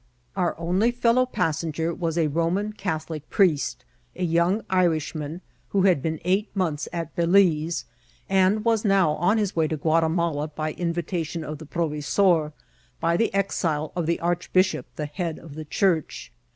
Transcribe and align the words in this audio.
Our 0.35 0.57
only 0.57 0.89
fellow 0.89 1.27
passenger 1.27 1.93
was 1.93 2.17
a 2.17 2.25
Bomcui 2.27 2.75
Catholic 2.75 3.29
priest, 3.29 3.85
a 4.15 4.23
young 4.23 4.63
Irishman, 4.67 5.41
who 5.69 5.83
had 5.83 6.01
been 6.01 6.19
eight 6.25 6.49
months 6.55 6.89
at 6.91 7.15
Balize, 7.15 7.85
and 8.27 8.65
was 8.65 8.83
now 8.83 9.11
on 9.11 9.37
his 9.37 9.55
way 9.55 9.67
to 9.67 9.77
Guatimala 9.77 10.47
by 10.55 10.71
in 10.71 10.91
Titation 10.95 11.43
of 11.43 11.59
the 11.59 11.67
provesor, 11.67 12.51
by 12.99 13.15
the 13.15 13.31
exile 13.31 13.91
of 13.95 14.07
the 14.07 14.19
archbishop 14.21 14.87
the 14.95 15.05
head 15.05 15.37
of 15.37 15.53
the 15.53 15.65
church. 15.65 16.31